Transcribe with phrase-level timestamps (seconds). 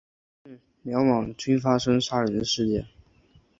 [0.41, 2.87] 然而连续两晚均发生杀人事件。